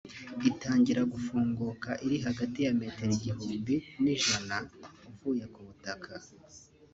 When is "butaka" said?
5.67-6.11